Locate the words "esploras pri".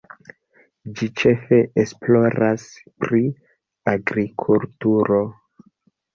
1.83-3.21